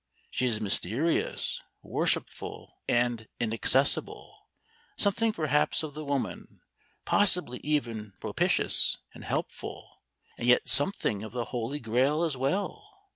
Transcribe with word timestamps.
She 0.31 0.47
is 0.47 0.59
mysterious, 0.59 1.61
worshipful, 1.83 2.79
and 2.89 3.27
inaccessible, 3.39 4.35
something 4.97 5.31
perhaps 5.31 5.83
of 5.83 5.93
the 5.93 6.03
woman, 6.03 6.59
possibly 7.05 7.59
even 7.59 8.13
propitious 8.19 8.97
and 9.13 9.23
helpful, 9.23 10.01
and 10.39 10.47
yet 10.47 10.67
something 10.67 11.21
of 11.21 11.33
the 11.33 11.45
Holy 11.53 11.79
Grail 11.79 12.23
as 12.23 12.35
well. 12.35 12.83